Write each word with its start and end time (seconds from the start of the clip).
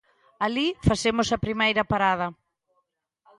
Alí 0.45 0.67
facemos 0.89 1.27
a 1.31 1.41
primeira 1.45 1.83
parada. 1.91 2.27